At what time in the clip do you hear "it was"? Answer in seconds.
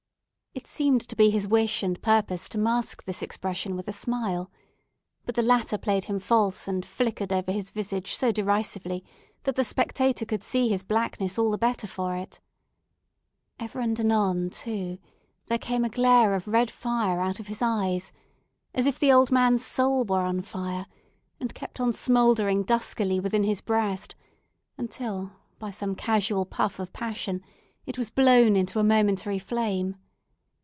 27.85-28.09